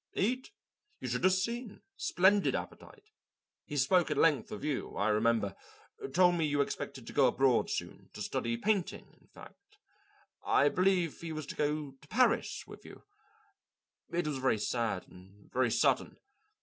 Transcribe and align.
Eat? 0.15 0.49
You 0.99 1.07
should 1.09 1.23
have 1.25 1.33
seen 1.33 1.79
splendid 1.95 2.55
appetite. 2.55 3.11
He 3.65 3.77
spoke 3.77 4.09
at 4.09 4.17
length 4.17 4.51
of 4.51 4.63
you, 4.63 4.97
I 4.97 5.09
remember; 5.09 5.55
told 6.11 6.33
me 6.33 6.45
you 6.47 6.61
expected 6.61 7.05
to 7.05 7.13
go 7.13 7.27
abroad 7.27 7.69
soon 7.69 8.09
to 8.13 8.21
study 8.23 8.57
painting; 8.57 9.15
in 9.21 9.27
fact, 9.27 9.77
I 10.43 10.69
believe 10.69 11.21
he 11.21 11.31
was 11.31 11.45
to 11.45 11.55
go 11.55 11.91
to 12.01 12.07
Paris 12.07 12.63
with 12.65 12.83
you. 12.83 13.03
It 14.09 14.25
was 14.25 14.39
very 14.39 14.57
sad 14.57 15.07
and 15.07 15.51
very 15.53 15.69
sudden. 15.69 16.17